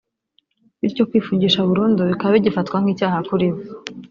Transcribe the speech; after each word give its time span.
Bityo 0.81 1.03
kwifungisha 1.09 1.67
burundu 1.69 1.99
bikaba 2.09 2.31
bigifatwa 2.35 2.77
nk’icyaha 2.79 3.17
kuribo 3.27 3.59